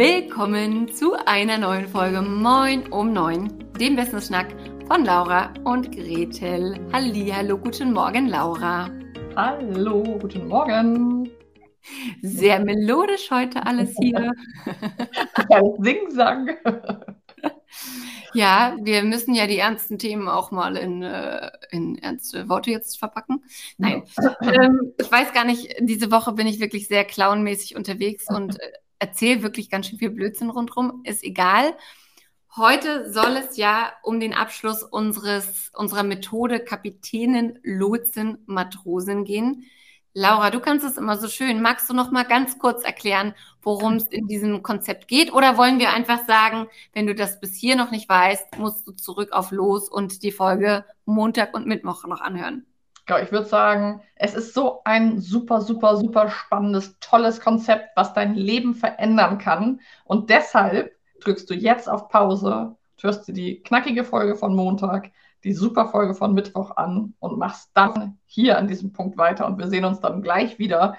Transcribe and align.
Willkommen 0.00 0.90
zu 0.94 1.12
einer 1.26 1.58
neuen 1.58 1.86
Folge 1.86 2.22
Moin 2.22 2.90
um 2.90 3.12
9, 3.12 3.74
dem 3.78 3.96
Business 3.96 4.28
Schnack 4.28 4.46
von 4.86 5.04
Laura 5.04 5.52
und 5.64 5.94
Gretel. 5.94 6.80
Hallo, 6.90 7.58
guten 7.58 7.92
Morgen, 7.92 8.26
Laura. 8.26 8.88
Hallo, 9.36 10.02
guten 10.18 10.48
Morgen. 10.48 11.30
Sehr 12.22 12.60
melodisch 12.60 13.30
heute 13.30 13.66
alles 13.66 13.94
hier. 14.00 14.32
Ja, 15.50 15.60
Sing-Sang. 15.78 16.48
Ja, 18.32 18.76
wir 18.80 19.02
müssen 19.02 19.34
ja 19.34 19.48
die 19.48 19.58
ernsten 19.58 19.98
Themen 19.98 20.28
auch 20.28 20.52
mal 20.52 20.76
in, 20.76 21.02
äh, 21.02 21.50
in 21.72 21.98
ernste 21.98 22.48
Worte 22.48 22.70
jetzt 22.70 22.96
verpacken. 22.96 23.42
Nein, 23.76 24.04
ähm, 24.42 24.92
ich 24.98 25.10
weiß 25.10 25.32
gar 25.32 25.44
nicht, 25.44 25.74
diese 25.80 26.12
Woche 26.12 26.32
bin 26.32 26.46
ich 26.46 26.60
wirklich 26.60 26.86
sehr 26.86 27.04
clownmäßig 27.04 27.74
unterwegs 27.74 28.26
und 28.28 28.60
äh, 28.60 28.70
erzähle 29.00 29.42
wirklich 29.42 29.70
ganz 29.70 29.88
schön 29.88 29.98
viel 29.98 30.10
Blödsinn 30.10 30.50
rundherum. 30.50 31.02
Ist 31.04 31.24
egal. 31.24 31.76
Heute 32.56 33.10
soll 33.10 33.36
es 33.36 33.56
ja 33.56 33.92
um 34.02 34.20
den 34.20 34.34
Abschluss 34.34 34.82
unseres, 34.82 35.70
unserer 35.74 36.02
Methode 36.02 36.60
Kapitänin, 36.60 37.58
Lotsen, 37.62 38.38
Matrosen 38.46 39.24
gehen. 39.24 39.66
Laura, 40.12 40.50
du 40.50 40.58
kannst 40.58 40.84
es 40.84 40.96
immer 40.96 41.16
so 41.16 41.28
schön. 41.28 41.62
Magst 41.62 41.88
du 41.88 41.94
noch 41.94 42.10
mal 42.10 42.24
ganz 42.24 42.58
kurz 42.58 42.82
erklären, 42.82 43.34
worum 43.62 43.94
es 43.94 44.06
in 44.06 44.26
diesem 44.26 44.62
Konzept 44.62 45.06
geht? 45.06 45.32
Oder 45.32 45.56
wollen 45.56 45.78
wir 45.78 45.92
einfach 45.92 46.26
sagen, 46.26 46.66
wenn 46.92 47.06
du 47.06 47.14
das 47.14 47.38
bis 47.40 47.54
hier 47.54 47.76
noch 47.76 47.92
nicht 47.92 48.08
weißt, 48.08 48.58
musst 48.58 48.86
du 48.86 48.92
zurück 48.92 49.30
auf 49.32 49.52
Los 49.52 49.88
und 49.88 50.24
die 50.24 50.32
Folge 50.32 50.84
Montag 51.04 51.54
und 51.54 51.66
Mittwoch 51.66 52.04
noch 52.06 52.20
anhören? 52.20 52.66
Ich 53.22 53.32
würde 53.32 53.46
sagen, 53.46 54.02
es 54.14 54.34
ist 54.34 54.54
so 54.54 54.82
ein 54.84 55.20
super, 55.20 55.60
super, 55.60 55.96
super 55.96 56.30
spannendes, 56.30 56.98
tolles 57.00 57.40
Konzept, 57.40 57.88
was 57.96 58.14
dein 58.14 58.34
Leben 58.34 58.74
verändern 58.74 59.38
kann. 59.38 59.80
Und 60.04 60.30
deshalb 60.30 60.92
drückst 61.20 61.50
du 61.50 61.54
jetzt 61.54 61.88
auf 61.88 62.08
Pause, 62.08 62.76
hörst 63.00 63.28
dir 63.28 63.32
die 63.32 63.62
knackige 63.62 64.04
Folge 64.04 64.36
von 64.36 64.54
Montag, 64.54 65.10
die 65.44 65.52
super 65.52 65.88
Folge 65.88 66.14
von 66.14 66.34
Mittwoch 66.34 66.76
an 66.76 67.14
und 67.18 67.38
machst 67.38 67.70
dann 67.74 68.18
hier 68.26 68.58
an 68.58 68.68
diesem 68.68 68.92
Punkt 68.92 69.16
weiter 69.16 69.46
und 69.46 69.58
wir 69.58 69.68
sehen 69.68 69.84
uns 69.84 70.00
dann 70.00 70.22
gleich 70.22 70.58
wieder. 70.58 70.96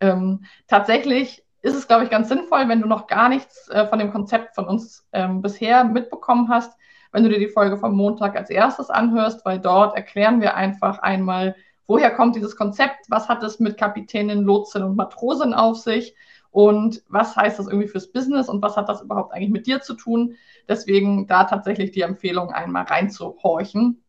Ähm, 0.00 0.44
tatsächlich 0.66 1.44
ist 1.62 1.74
es, 1.74 1.86
glaube 1.86 2.04
ich, 2.04 2.10
ganz 2.10 2.28
sinnvoll, 2.28 2.68
wenn 2.68 2.82
du 2.82 2.88
noch 2.88 3.06
gar 3.06 3.28
nichts 3.28 3.68
äh, 3.68 3.86
von 3.86 3.98
dem 3.98 4.12
Konzept 4.12 4.54
von 4.54 4.66
uns 4.66 5.08
ähm, 5.12 5.40
bisher 5.40 5.84
mitbekommen 5.84 6.48
hast, 6.48 6.76
wenn 7.14 7.22
du 7.22 7.28
dir 7.28 7.38
die 7.38 7.48
Folge 7.48 7.78
vom 7.78 7.94
Montag 7.94 8.34
als 8.34 8.50
erstes 8.50 8.90
anhörst, 8.90 9.46
weil 9.46 9.60
dort 9.60 9.96
erklären 9.96 10.40
wir 10.40 10.56
einfach 10.56 10.98
einmal, 10.98 11.54
woher 11.86 12.10
kommt 12.10 12.34
dieses 12.34 12.56
Konzept, 12.56 13.06
was 13.08 13.28
hat 13.28 13.40
es 13.44 13.60
mit 13.60 13.78
Kapitänin, 13.78 14.42
Lotsin 14.42 14.82
und 14.82 14.96
Matrosin 14.96 15.54
auf 15.54 15.76
sich 15.76 16.16
und 16.50 17.04
was 17.08 17.36
heißt 17.36 17.60
das 17.60 17.68
irgendwie 17.68 17.86
fürs 17.86 18.10
Business 18.10 18.48
und 18.48 18.62
was 18.62 18.76
hat 18.76 18.88
das 18.88 19.00
überhaupt 19.00 19.32
eigentlich 19.32 19.52
mit 19.52 19.68
dir 19.68 19.80
zu 19.80 19.94
tun. 19.94 20.34
Deswegen 20.68 21.28
da 21.28 21.44
tatsächlich 21.44 21.92
die 21.92 22.00
Empfehlung, 22.00 22.50
einmal 22.50 22.82
reinzuhorchen. 22.82 24.02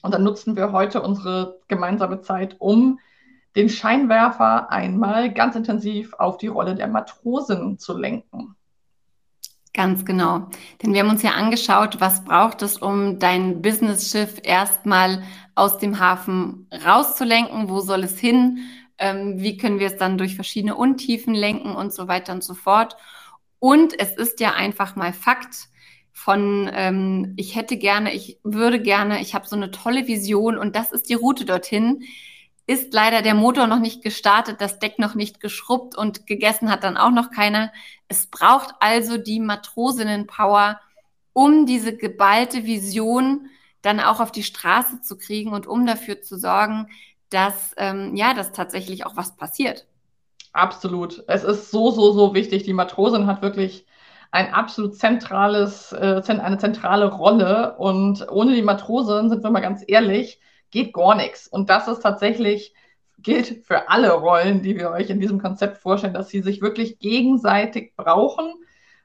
Und 0.00 0.14
dann 0.14 0.24
nutzen 0.24 0.56
wir 0.56 0.72
heute 0.72 1.02
unsere 1.02 1.60
gemeinsame 1.68 2.22
Zeit, 2.22 2.56
um 2.58 3.00
den 3.54 3.68
Scheinwerfer 3.68 4.70
einmal 4.70 5.30
ganz 5.30 5.56
intensiv 5.56 6.14
auf 6.14 6.38
die 6.38 6.46
Rolle 6.46 6.74
der 6.74 6.88
Matrosin 6.88 7.78
zu 7.78 7.98
lenken. 7.98 8.56
Ganz 9.76 10.06
genau. 10.06 10.48
Denn 10.82 10.94
wir 10.94 11.00
haben 11.00 11.10
uns 11.10 11.22
ja 11.22 11.32
angeschaut, 11.32 12.00
was 12.00 12.24
braucht 12.24 12.62
es, 12.62 12.78
um 12.78 13.18
dein 13.18 13.60
Business-Schiff 13.60 14.40
erstmal 14.42 15.22
aus 15.54 15.76
dem 15.76 16.00
Hafen 16.00 16.66
rauszulenken? 16.72 17.68
Wo 17.68 17.80
soll 17.80 18.02
es 18.04 18.18
hin? 18.18 18.60
Ähm, 18.96 19.34
wie 19.36 19.58
können 19.58 19.78
wir 19.78 19.88
es 19.88 19.98
dann 19.98 20.16
durch 20.16 20.34
verschiedene 20.34 20.76
Untiefen 20.76 21.34
lenken 21.34 21.76
und 21.76 21.92
so 21.92 22.08
weiter 22.08 22.32
und 22.32 22.42
so 22.42 22.54
fort? 22.54 22.96
Und 23.58 23.92
es 24.00 24.12
ist 24.16 24.40
ja 24.40 24.54
einfach 24.54 24.96
mal 24.96 25.12
Fakt, 25.12 25.68
von 26.14 26.70
ähm, 26.72 27.34
ich 27.36 27.54
hätte 27.54 27.76
gerne, 27.76 28.14
ich 28.14 28.38
würde 28.42 28.80
gerne, 28.80 29.20
ich 29.20 29.34
habe 29.34 29.46
so 29.46 29.56
eine 29.56 29.70
tolle 29.70 30.06
Vision 30.06 30.56
und 30.56 30.74
das 30.74 30.90
ist 30.90 31.10
die 31.10 31.14
Route 31.14 31.44
dorthin, 31.44 32.02
ist 32.66 32.94
leider 32.94 33.20
der 33.20 33.34
Motor 33.34 33.66
noch 33.66 33.78
nicht 33.78 34.02
gestartet, 34.02 34.62
das 34.62 34.78
Deck 34.78 34.98
noch 34.98 35.14
nicht 35.14 35.40
geschrubbt 35.40 35.96
und 35.96 36.26
gegessen 36.26 36.70
hat 36.70 36.82
dann 36.82 36.96
auch 36.96 37.10
noch 37.10 37.30
keiner. 37.30 37.70
Es 38.08 38.26
braucht 38.26 38.74
also 38.80 39.18
die 39.18 39.40
Matrosinnen-Power, 39.40 40.80
um 41.32 41.66
diese 41.66 41.96
geballte 41.96 42.64
Vision 42.64 43.48
dann 43.82 44.00
auch 44.00 44.20
auf 44.20 44.32
die 44.32 44.42
Straße 44.42 45.00
zu 45.00 45.18
kriegen 45.18 45.52
und 45.52 45.66
um 45.66 45.86
dafür 45.86 46.22
zu 46.22 46.38
sorgen, 46.38 46.88
dass 47.30 47.74
ähm, 47.76 48.14
ja, 48.16 48.34
dass 48.34 48.52
tatsächlich 48.52 49.04
auch 49.06 49.16
was 49.16 49.36
passiert. 49.36 49.86
Absolut. 50.52 51.22
Es 51.26 51.44
ist 51.44 51.70
so, 51.70 51.90
so, 51.90 52.12
so 52.12 52.34
wichtig. 52.34 52.62
Die 52.62 52.72
Matrosin 52.72 53.26
hat 53.26 53.42
wirklich 53.42 53.84
ein 54.30 54.52
absolut 54.54 54.96
zentrales, 54.96 55.92
äh, 55.92 56.22
eine 56.26 56.58
zentrale 56.58 57.10
Rolle. 57.12 57.76
Und 57.76 58.26
ohne 58.30 58.54
die 58.54 58.62
Matrosen, 58.62 59.28
sind 59.28 59.42
wir 59.42 59.50
mal 59.50 59.60
ganz 59.60 59.84
ehrlich, 59.86 60.40
geht 60.70 60.92
gar 60.94 61.14
nichts. 61.14 61.46
Und 61.46 61.70
das 61.70 61.88
ist 61.88 62.00
tatsächlich, 62.00 62.74
gilt 63.26 63.66
für 63.66 63.90
alle 63.90 64.12
Rollen, 64.12 64.62
die 64.62 64.76
wir 64.76 64.90
euch 64.90 65.10
in 65.10 65.20
diesem 65.20 65.42
Konzept 65.42 65.78
vorstellen, 65.78 66.14
dass 66.14 66.28
sie 66.28 66.40
sich 66.40 66.62
wirklich 66.62 66.98
gegenseitig 66.98 67.94
brauchen 67.96 68.54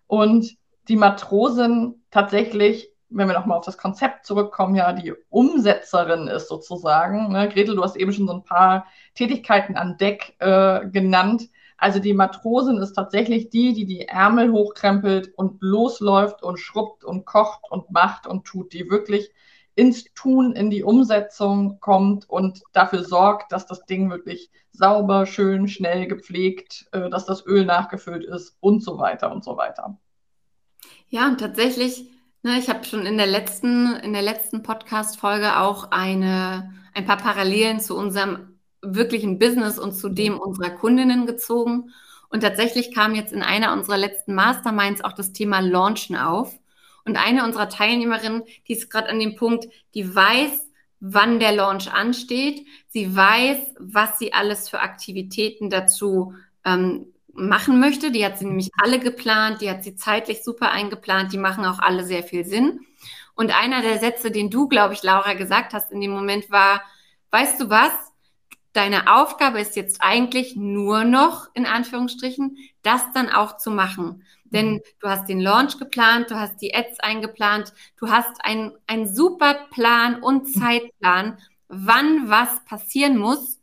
und 0.07 0.55
die 0.87 0.95
Matrosin 0.95 1.95
tatsächlich, 2.11 2.91
wenn 3.09 3.27
wir 3.27 3.33
nochmal 3.33 3.57
auf 3.57 3.65
das 3.65 3.77
Konzept 3.77 4.25
zurückkommen, 4.25 4.75
ja 4.75 4.93
die 4.93 5.13
Umsetzerin 5.29 6.27
ist 6.27 6.47
sozusagen. 6.47 7.31
Ne? 7.31 7.49
Gretel, 7.49 7.75
du 7.75 7.83
hast 7.83 7.97
eben 7.97 8.13
schon 8.13 8.27
so 8.27 8.33
ein 8.33 8.43
paar 8.43 8.85
Tätigkeiten 9.15 9.75
an 9.75 9.97
Deck 9.97 10.35
äh, 10.39 10.87
genannt 10.87 11.49
also 11.81 11.97
die 11.97 12.13
Matrosin 12.13 12.77
ist 12.77 12.93
tatsächlich 12.93 13.49
die, 13.49 13.73
die 13.73 13.87
die 13.87 14.07
Ärmel 14.07 14.51
hochkrempelt 14.51 15.33
und 15.35 15.63
losläuft 15.63 16.43
und 16.43 16.59
schrubbt 16.59 17.03
und 17.03 17.25
kocht 17.25 17.63
und 17.71 17.89
macht 17.89 18.27
und 18.27 18.45
tut, 18.45 18.71
die 18.73 18.87
wirklich 18.91 19.31
ins 19.81 20.03
Tun, 20.13 20.53
in 20.53 20.69
die 20.69 20.83
Umsetzung 20.83 21.79
kommt 21.79 22.29
und 22.29 22.61
dafür 22.71 23.03
sorgt, 23.03 23.51
dass 23.51 23.65
das 23.65 23.83
Ding 23.85 24.11
wirklich 24.11 24.51
sauber, 24.71 25.25
schön, 25.25 25.67
schnell 25.67 26.05
gepflegt, 26.05 26.85
äh, 26.91 27.09
dass 27.09 27.25
das 27.25 27.43
Öl 27.47 27.65
nachgefüllt 27.65 28.23
ist 28.23 28.55
und 28.59 28.83
so 28.83 28.99
weiter 28.99 29.31
und 29.31 29.43
so 29.43 29.57
weiter. 29.57 29.97
Ja, 31.09 31.27
und 31.27 31.39
tatsächlich, 31.39 32.11
ne, 32.43 32.59
ich 32.59 32.69
habe 32.69 32.83
schon 32.83 33.07
in 33.07 33.17
der 33.17 33.25
letzten, 33.25 33.95
in 33.95 34.13
der 34.13 34.21
letzten 34.21 34.61
Podcast-Folge 34.61 35.57
auch 35.57 35.89
eine, 35.89 36.75
ein 36.93 37.07
paar 37.07 37.17
Parallelen 37.17 37.79
zu 37.79 37.97
unserem 37.97 38.59
wirklichen 38.83 39.39
Business 39.39 39.79
und 39.79 39.93
zu 39.93 40.09
dem 40.09 40.39
unserer 40.39 40.69
Kundinnen 40.69 41.25
gezogen. 41.25 41.91
Und 42.29 42.41
tatsächlich 42.41 42.93
kam 42.93 43.15
jetzt 43.15 43.33
in 43.33 43.41
einer 43.41 43.73
unserer 43.73 43.97
letzten 43.97 44.35
Masterminds 44.35 45.03
auch 45.03 45.13
das 45.13 45.33
Thema 45.33 45.59
Launchen 45.59 46.17
auf. 46.17 46.60
Und 47.05 47.17
eine 47.17 47.43
unserer 47.43 47.69
Teilnehmerinnen, 47.69 48.43
die 48.67 48.73
ist 48.73 48.89
gerade 48.89 49.09
an 49.09 49.19
dem 49.19 49.35
Punkt, 49.35 49.67
die 49.93 50.13
weiß, 50.15 50.69
wann 50.99 51.39
der 51.39 51.51
Launch 51.51 51.91
ansteht. 51.91 52.65
Sie 52.87 53.15
weiß, 53.15 53.57
was 53.79 54.19
sie 54.19 54.33
alles 54.33 54.69
für 54.69 54.79
Aktivitäten 54.79 55.69
dazu 55.69 56.33
ähm, 56.63 57.07
machen 57.33 57.79
möchte. 57.79 58.11
Die 58.11 58.25
hat 58.25 58.37
sie 58.37 58.45
nämlich 58.45 58.69
alle 58.81 58.99
geplant, 58.99 59.61
die 59.61 59.69
hat 59.69 59.83
sie 59.83 59.95
zeitlich 59.95 60.43
super 60.43 60.71
eingeplant, 60.71 61.33
die 61.33 61.37
machen 61.37 61.65
auch 61.65 61.79
alle 61.79 62.03
sehr 62.03 62.23
viel 62.23 62.45
Sinn. 62.45 62.81
Und 63.33 63.57
einer 63.57 63.81
der 63.81 63.99
Sätze, 63.99 64.29
den 64.29 64.49
du, 64.49 64.67
glaube 64.67 64.93
ich, 64.93 65.01
Laura, 65.01 65.33
gesagt 65.33 65.73
hast 65.73 65.91
in 65.91 66.01
dem 66.01 66.11
Moment 66.11 66.51
war, 66.51 66.81
weißt 67.31 67.59
du 67.61 67.69
was? 67.69 68.11
deine 68.73 69.13
Aufgabe 69.13 69.59
ist 69.59 69.75
jetzt 69.75 70.01
eigentlich 70.01 70.55
nur 70.55 71.03
noch, 71.03 71.49
in 71.53 71.65
Anführungsstrichen, 71.65 72.57
das 72.83 73.01
dann 73.13 73.29
auch 73.29 73.57
zu 73.57 73.71
machen. 73.71 74.23
Denn 74.51 74.73
mhm. 74.73 74.81
du 74.99 75.07
hast 75.07 75.27
den 75.27 75.39
Launch 75.39 75.77
geplant, 75.77 76.29
du 76.29 76.35
hast 76.35 76.61
die 76.61 76.75
Ads 76.75 76.99
eingeplant, 76.99 77.73
du 77.97 78.09
hast 78.09 78.43
einen, 78.43 78.73
einen 78.87 79.13
super 79.13 79.55
Plan 79.71 80.21
und 80.21 80.43
mhm. 80.43 80.59
Zeitplan, 80.59 81.37
wann 81.67 82.29
was 82.29 82.63
passieren 82.65 83.17
muss. 83.17 83.59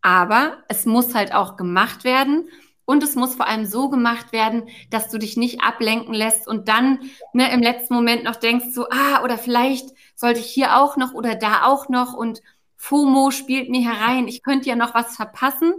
Aber 0.00 0.58
es 0.68 0.84
muss 0.84 1.14
halt 1.14 1.32
auch 1.34 1.56
gemacht 1.56 2.04
werden. 2.04 2.48
Und 2.86 3.02
es 3.02 3.14
muss 3.14 3.34
vor 3.34 3.46
allem 3.46 3.64
so 3.64 3.88
gemacht 3.88 4.32
werden, 4.32 4.68
dass 4.90 5.08
du 5.08 5.16
dich 5.16 5.38
nicht 5.38 5.62
ablenken 5.62 6.12
lässt 6.12 6.46
und 6.46 6.68
dann 6.68 6.98
ne, 7.32 7.50
im 7.50 7.62
letzten 7.62 7.94
Moment 7.94 8.24
noch 8.24 8.36
denkst, 8.36 8.66
so, 8.74 8.86
ah, 8.90 9.22
oder 9.22 9.38
vielleicht 9.38 9.88
sollte 10.14 10.40
ich 10.40 10.50
hier 10.50 10.76
auch 10.76 10.98
noch 10.98 11.14
oder 11.14 11.34
da 11.34 11.64
auch 11.64 11.88
noch 11.88 12.12
und 12.12 12.42
FOMO 12.76 13.30
spielt 13.30 13.70
mir 13.70 13.80
herein, 13.80 14.28
ich 14.28 14.42
könnte 14.42 14.68
ja 14.68 14.76
noch 14.76 14.94
was 14.94 15.16
verpassen. 15.16 15.72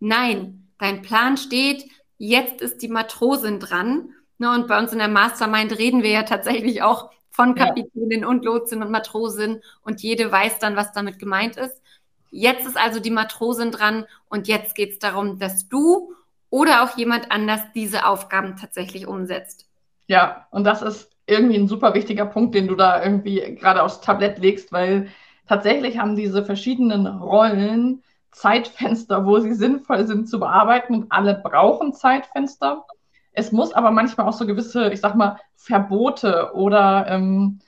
Nein, 0.00 0.72
dein 0.78 1.02
Plan 1.02 1.36
steht, 1.36 1.84
jetzt 2.20 2.60
ist 2.60 2.82
die 2.82 2.88
Matrosin 2.88 3.58
dran. 3.58 4.10
Ne, 4.38 4.50
und 4.54 4.68
bei 4.68 4.78
uns 4.78 4.92
in 4.92 4.98
der 4.98 5.08
Mastermind 5.08 5.78
reden 5.78 6.02
wir 6.02 6.10
ja 6.10 6.22
tatsächlich 6.22 6.82
auch 6.82 7.10
von 7.30 7.54
Kapitänin 7.54 8.22
ja. 8.22 8.28
und 8.28 8.44
Lotsin 8.44 8.82
und 8.82 8.90
Matrosin 8.90 9.62
und 9.82 10.02
jede 10.02 10.30
weiß 10.30 10.58
dann, 10.58 10.76
was 10.76 10.92
damit 10.92 11.18
gemeint 11.18 11.56
ist. 11.56 11.80
Jetzt 12.30 12.66
ist 12.66 12.76
also 12.76 13.00
die 13.00 13.10
Matrosin 13.10 13.70
dran 13.70 14.06
und 14.28 14.48
jetzt 14.48 14.74
geht 14.74 14.92
es 14.92 14.98
darum, 14.98 15.38
dass 15.38 15.68
du 15.68 16.14
oder 16.50 16.82
auch 16.82 16.96
jemand 16.96 17.30
anders 17.30 17.60
diese 17.74 18.06
Aufgaben 18.06 18.56
tatsächlich 18.56 19.06
umsetzt. 19.06 19.66
Ja, 20.06 20.46
und 20.50 20.64
das 20.64 20.82
ist 20.82 21.10
irgendwie 21.26 21.56
ein 21.56 21.68
super 21.68 21.94
wichtiger 21.94 22.26
Punkt, 22.26 22.54
den 22.54 22.66
du 22.66 22.74
da 22.74 23.02
irgendwie 23.02 23.54
gerade 23.54 23.82
aufs 23.82 24.00
Tablett 24.00 24.38
legst, 24.38 24.72
weil 24.72 25.08
tatsächlich 25.46 25.98
haben 25.98 26.16
diese 26.16 26.44
verschiedenen 26.44 27.06
Rollen 27.06 28.02
Zeitfenster, 28.32 29.26
wo 29.26 29.38
sie 29.38 29.54
sinnvoll 29.54 30.06
sind 30.06 30.28
zu 30.28 30.38
bearbeiten 30.38 30.94
und 30.94 31.12
alle 31.12 31.34
brauchen 31.34 31.92
Zeitfenster. 31.92 32.86
Es 33.32 33.52
muss 33.52 33.72
aber 33.72 33.90
manchmal 33.90 34.28
auch 34.28 34.32
so 34.32 34.46
gewisse, 34.46 34.92
ich 34.92 35.00
sag 35.00 35.14
mal, 35.14 35.38
Verbote 35.56 36.52
oder 36.54 37.06
ähm, 37.08 37.60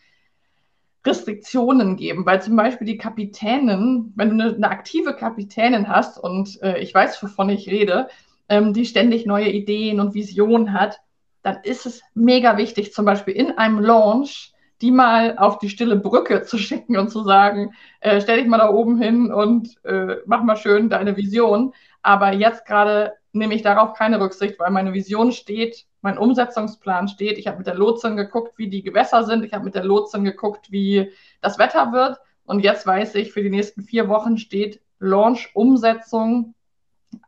Restriktionen 1.04 1.96
geben, 1.96 2.26
weil 2.26 2.42
zum 2.42 2.56
Beispiel 2.56 2.86
die 2.86 2.98
Kapitänin, 2.98 4.12
wenn 4.14 4.30
du 4.30 4.44
eine, 4.44 4.54
eine 4.54 4.70
aktive 4.70 5.14
Kapitänin 5.14 5.88
hast 5.88 6.18
und 6.18 6.62
äh, 6.62 6.78
ich 6.78 6.94
weiß, 6.94 7.22
wovon 7.22 7.50
ich 7.50 7.68
rede, 7.68 8.08
ähm, 8.48 8.72
die 8.72 8.86
ständig 8.86 9.26
neue 9.26 9.50
Ideen 9.50 9.98
und 9.98 10.14
Visionen 10.14 10.72
hat, 10.72 11.00
dann 11.42 11.58
ist 11.64 11.86
es 11.86 12.02
mega 12.14 12.56
wichtig, 12.56 12.92
zum 12.92 13.04
Beispiel 13.04 13.34
in 13.34 13.58
einem 13.58 13.80
Launch 13.80 14.51
die 14.82 14.90
mal 14.90 15.38
auf 15.38 15.58
die 15.58 15.70
stille 15.70 15.96
Brücke 15.96 16.42
zu 16.42 16.58
schicken 16.58 16.98
und 16.98 17.08
zu 17.08 17.22
sagen, 17.22 17.72
äh, 18.00 18.20
stell 18.20 18.38
dich 18.38 18.48
mal 18.48 18.58
da 18.58 18.68
oben 18.68 19.00
hin 19.00 19.32
und 19.32 19.82
äh, 19.84 20.16
mach 20.26 20.42
mal 20.42 20.56
schön 20.56 20.90
deine 20.90 21.16
Vision. 21.16 21.72
Aber 22.02 22.32
jetzt 22.32 22.66
gerade 22.66 23.12
nehme 23.32 23.54
ich 23.54 23.62
darauf 23.62 23.94
keine 23.94 24.20
Rücksicht, 24.20 24.58
weil 24.58 24.70
meine 24.70 24.92
Vision 24.92 25.32
steht, 25.32 25.86
mein 26.02 26.18
Umsetzungsplan 26.18 27.06
steht. 27.06 27.38
Ich 27.38 27.46
habe 27.46 27.58
mit 27.58 27.68
der 27.68 27.76
Lotsin 27.76 28.16
geguckt, 28.16 28.58
wie 28.58 28.68
die 28.68 28.82
Gewässer 28.82 29.24
sind. 29.24 29.44
Ich 29.44 29.54
habe 29.54 29.64
mit 29.64 29.76
der 29.76 29.84
Lotsin 29.84 30.24
geguckt, 30.24 30.72
wie 30.72 31.12
das 31.40 31.58
Wetter 31.58 31.92
wird. 31.92 32.18
Und 32.44 32.60
jetzt 32.60 32.86
weiß 32.86 33.14
ich, 33.14 33.32
für 33.32 33.42
die 33.42 33.50
nächsten 33.50 33.82
vier 33.82 34.08
Wochen 34.08 34.36
steht 34.36 34.80
Launch, 34.98 35.50
Umsetzung 35.54 36.54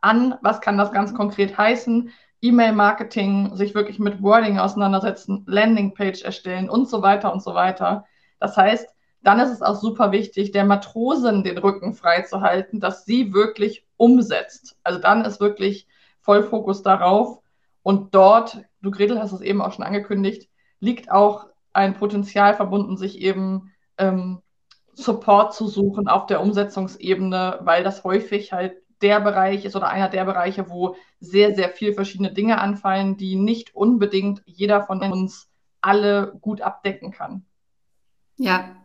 an. 0.01 0.35
Was 0.41 0.59
kann 0.59 0.77
das 0.77 0.91
ganz 0.91 1.13
konkret 1.13 1.57
heißen? 1.57 2.11
E-Mail-Marketing, 2.47 3.55
sich 3.55 3.75
wirklich 3.75 3.99
mit 3.99 4.21
Wording 4.21 4.59
auseinandersetzen, 4.59 5.43
Landingpage 5.47 6.23
erstellen 6.23 6.69
und 6.69 6.87
so 6.89 7.01
weiter 7.01 7.33
und 7.33 7.41
so 7.41 7.53
weiter. 7.53 8.05
Das 8.39 8.55
heißt, 8.57 8.87
dann 9.23 9.39
ist 9.39 9.49
es 9.49 9.61
auch 9.61 9.75
super 9.75 10.11
wichtig, 10.11 10.51
der 10.51 10.65
Matrosin 10.65 11.43
den 11.43 11.57
Rücken 11.57 11.93
frei 11.93 12.21
zu 12.21 12.41
halten, 12.41 12.79
dass 12.79 13.05
sie 13.05 13.33
wirklich 13.33 13.85
umsetzt. 13.97 14.77
Also 14.83 14.99
dann 14.99 15.25
ist 15.25 15.39
wirklich 15.39 15.87
Vollfokus 16.21 16.83
darauf. 16.83 17.39
Und 17.81 18.13
dort, 18.13 18.61
du 18.81 18.91
Gretel 18.91 19.19
hast 19.19 19.31
es 19.31 19.41
eben 19.41 19.61
auch 19.61 19.73
schon 19.73 19.85
angekündigt, 19.85 20.49
liegt 20.79 21.11
auch 21.11 21.47
ein 21.73 21.95
Potenzial 21.95 22.53
verbunden, 22.53 22.97
sich 22.97 23.19
eben 23.19 23.71
ähm, 23.97 24.41
Support 24.93 25.53
zu 25.53 25.67
suchen 25.67 26.07
auf 26.07 26.25
der 26.25 26.41
Umsetzungsebene, 26.41 27.59
weil 27.61 27.83
das 27.83 28.03
häufig 28.03 28.53
halt 28.53 28.75
der 29.05 29.19
Bereich 29.19 29.65
ist 29.65 29.75
oder 29.75 29.87
einer 29.87 30.09
der 30.09 30.25
Bereiche, 30.25 30.67
wo 30.67 30.95
sehr, 31.19 31.53
sehr 31.53 31.69
viel 31.69 31.93
verschiedene 31.93 32.33
Dinge 32.33 32.59
anfallen, 32.59 33.17
die 33.17 33.35
nicht 33.35 33.75
unbedingt 33.75 34.41
jeder 34.47 34.81
von 34.83 34.99
uns 35.01 35.47
alle 35.79 36.35
gut 36.41 36.61
abdecken 36.61 37.11
kann. 37.11 37.45
Ja, 38.37 38.75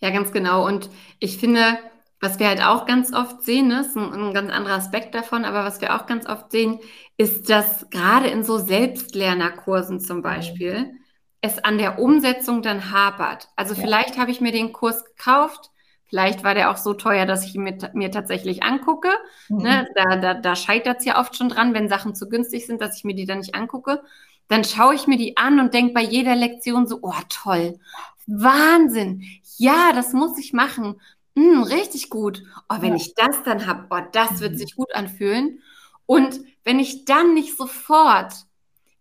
ja, 0.00 0.10
ganz 0.10 0.32
genau. 0.32 0.66
Und 0.66 0.90
ich 1.20 1.38
finde, 1.38 1.78
was 2.20 2.40
wir 2.40 2.48
halt 2.48 2.62
auch 2.64 2.84
ganz 2.84 3.12
oft 3.12 3.44
sehen, 3.44 3.68
ne, 3.68 3.82
ist 3.82 3.96
ein, 3.96 4.12
ein, 4.12 4.34
ganz 4.34 4.50
anderer 4.50 4.74
Aspekt 4.74 5.14
davon, 5.14 5.44
aber 5.44 5.64
was 5.64 5.80
wir 5.80 5.94
auch 5.94 6.06
ganz 6.06 6.26
oft 6.26 6.50
sehen, 6.50 6.80
ist, 7.16 7.48
dass 7.48 7.88
gerade 7.90 8.26
in 8.26 8.42
so 8.42 8.58
Selbstlernerkursen 8.58 10.00
zum 10.00 10.20
Beispiel 10.20 10.80
mhm. 10.80 10.98
es 11.42 11.62
an 11.62 11.78
der 11.78 12.00
Umsetzung 12.00 12.62
dann 12.62 12.90
hapert. 12.90 13.48
Also 13.54 13.74
ja. 13.74 13.80
vielleicht 13.80 14.18
habe 14.18 14.32
ich 14.32 14.40
mir 14.40 14.52
den 14.52 14.72
Kurs 14.72 15.04
gekauft, 15.04 15.70
Vielleicht 16.10 16.42
war 16.42 16.54
der 16.54 16.72
auch 16.72 16.76
so 16.76 16.92
teuer, 16.92 17.24
dass 17.24 17.44
ich 17.44 17.54
ihn 17.54 17.62
mir, 17.62 17.78
mir 17.94 18.10
tatsächlich 18.10 18.64
angucke. 18.64 19.08
Mhm. 19.48 19.58
Ne? 19.58 19.88
Da, 19.94 20.16
da, 20.16 20.34
da 20.34 20.56
scheitert 20.56 20.98
es 20.98 21.04
ja 21.04 21.18
oft 21.20 21.36
schon 21.36 21.48
dran, 21.48 21.72
wenn 21.72 21.88
Sachen 21.88 22.16
zu 22.16 22.28
günstig 22.28 22.66
sind, 22.66 22.80
dass 22.80 22.96
ich 22.96 23.04
mir 23.04 23.14
die 23.14 23.26
dann 23.26 23.38
nicht 23.38 23.54
angucke. 23.54 24.02
Dann 24.48 24.64
schaue 24.64 24.96
ich 24.96 25.06
mir 25.06 25.16
die 25.16 25.36
an 25.36 25.60
und 25.60 25.72
denke 25.72 25.94
bei 25.94 26.02
jeder 26.02 26.34
Lektion 26.34 26.88
so, 26.88 26.98
oh 27.02 27.14
toll, 27.28 27.78
Wahnsinn, 28.26 29.22
ja, 29.56 29.92
das 29.92 30.12
muss 30.12 30.36
ich 30.36 30.52
machen. 30.52 31.00
Hm, 31.36 31.62
richtig 31.62 32.10
gut. 32.10 32.42
Oh, 32.68 32.76
wenn 32.80 32.90
ja. 32.90 32.96
ich 32.96 33.14
das 33.14 33.42
dann 33.44 33.66
habe, 33.66 33.86
oh, 33.90 34.00
das 34.10 34.40
wird 34.40 34.52
mhm. 34.52 34.58
sich 34.58 34.74
gut 34.74 34.92
anfühlen. 34.94 35.60
Und 36.06 36.40
wenn 36.64 36.80
ich 36.80 37.04
dann 37.04 37.34
nicht 37.34 37.56
sofort 37.56 38.32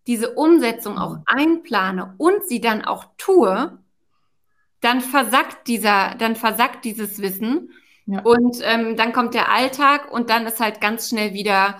diese 0.06 0.35
Umsetzung 0.35 1.00
auch 1.00 1.17
mhm. 1.17 1.23
einplane 1.25 2.13
und 2.19 2.47
sie 2.47 2.61
dann 2.61 2.85
auch 2.85 3.06
tue, 3.17 3.79
dann 4.81 5.02
versackt 5.02 5.68
dieser, 5.68 6.16
dann 6.16 6.36
versackt 6.36 6.86
dieses 6.86 7.22
Wissen. 7.22 7.72
Ja. 8.06 8.22
Und 8.22 8.58
ähm, 8.64 8.96
dann 8.96 9.14
kommt 9.14 9.34
der 9.34 9.52
Alltag 9.52 10.12
und 10.12 10.30
dann 10.30 10.46
ist 10.48 10.60
halt 10.60 10.81
ganz 10.81 11.10
schnell 11.10 11.34
wieder, 11.34 11.78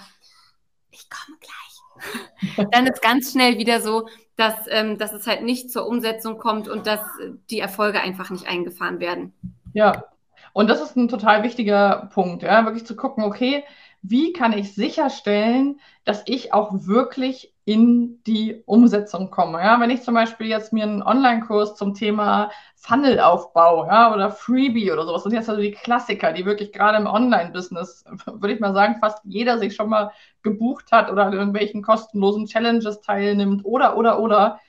ich 0.92 1.08
komme 1.10 1.38
gleich. 1.40 2.68
dann 2.72 2.88
ist 2.88 3.02
ganz 3.02 3.32
schnell 3.32 3.58
wieder 3.58 3.82
so, 3.82 4.08
dass, 4.36 4.56
ähm, 4.70 4.98
dass 4.98 5.12
es 5.12 5.28
halt 5.28 5.44
nicht 5.44 5.72
zur 5.72 5.88
Umsetzung 5.88 6.38
kommt 6.38 6.68
und 6.68 6.88
dass 6.88 7.02
die 7.50 7.60
Erfolge 7.60 8.00
einfach 8.00 8.30
nicht 8.30 8.48
eingefahren 8.48 9.00
werden. 9.00 9.34
Ja, 9.74 10.06
und 10.54 10.70
das 10.70 10.82
ist 10.82 10.96
ein 10.96 11.08
total 11.08 11.44
wichtiger 11.44 12.10
Punkt, 12.14 12.44
ja, 12.44 12.64
wirklich 12.66 12.86
zu 12.86 12.96
gucken, 12.96 13.24
okay, 13.24 13.64
wie 14.02 14.34
kann 14.34 14.58
ich 14.58 14.74
sicherstellen, 14.74 15.80
dass 16.06 16.24
ich 16.26 16.54
auch 16.54 16.72
wirklich 16.72 17.54
in 17.70 18.24
die 18.24 18.64
Umsetzung 18.66 19.30
komme. 19.30 19.60
Ja, 19.60 19.80
wenn 19.80 19.92
ich 19.92 20.02
zum 20.02 20.16
Beispiel 20.16 20.48
jetzt 20.48 20.74
mir 20.74 20.86
einen 20.86 21.04
Online-Kurs 21.04 21.76
zum 21.76 21.94
Thema 21.94 22.50
Funnelaufbau 22.74 23.86
ja, 23.86 24.12
oder 24.12 24.32
Freebie 24.32 24.92
oder 24.92 25.06
sowas, 25.06 25.22
sind 25.22 25.34
jetzt 25.34 25.50
also 25.50 25.62
die 25.62 25.74
Klassiker, 25.74 26.34
die 26.34 26.48
wirklich 26.48 26.72
gerade 26.72 26.98
im 26.98 27.06
Online-Business, 27.06 28.06
würde 28.26 28.56
ich 28.56 28.60
mal 28.60 28.74
sagen, 28.74 28.96
fast 29.00 29.20
jeder 29.24 29.60
sich 29.60 29.76
schon 29.76 29.88
mal 29.88 30.12
gebucht 30.42 30.92
hat 30.92 31.12
oder 31.12 31.28
an 31.28 31.34
irgendwelchen 31.34 31.84
kostenlosen 31.84 32.48
Challenges 32.48 33.02
teilnimmt 33.02 33.64
oder, 33.64 33.98
oder, 33.98 34.20
oder. 34.20 34.60